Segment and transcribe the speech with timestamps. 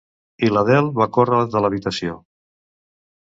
[0.45, 2.17] I l'Adele va córrer de l'habitació.